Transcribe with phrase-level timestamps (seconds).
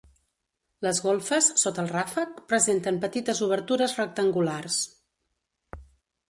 [0.85, 4.81] Les golfes, sota el ràfec, presenten petites obertures rectangulars.